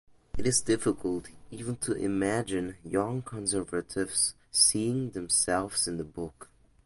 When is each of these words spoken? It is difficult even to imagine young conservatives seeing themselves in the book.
It 0.35 0.47
is 0.47 0.61
difficult 0.61 1.27
even 1.51 1.75
to 1.81 1.91
imagine 1.93 2.75
young 2.83 3.21
conservatives 3.21 4.33
seeing 4.51 5.11
themselves 5.11 5.87
in 5.87 5.97
the 5.97 6.03
book. 6.03 6.49